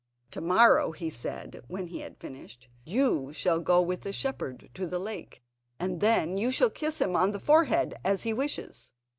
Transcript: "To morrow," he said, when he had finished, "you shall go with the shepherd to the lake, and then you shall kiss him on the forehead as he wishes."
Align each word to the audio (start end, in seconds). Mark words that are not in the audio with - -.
"To 0.31 0.41
morrow," 0.41 0.93
he 0.93 1.11
said, 1.11 1.61
when 1.67 1.85
he 1.85 1.99
had 1.99 2.17
finished, 2.17 2.67
"you 2.83 3.31
shall 3.33 3.59
go 3.59 3.79
with 3.83 4.01
the 4.01 4.11
shepherd 4.11 4.71
to 4.73 4.87
the 4.87 4.97
lake, 4.97 5.43
and 5.79 6.01
then 6.01 6.39
you 6.39 6.49
shall 6.49 6.71
kiss 6.71 6.99
him 6.99 7.15
on 7.15 7.33
the 7.33 7.39
forehead 7.39 7.93
as 8.03 8.23
he 8.23 8.33
wishes." 8.33 8.93